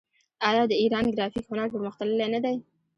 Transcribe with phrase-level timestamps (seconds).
[0.49, 2.55] آیا د ایران ګرافیک هنر پرمختللی نه دی؟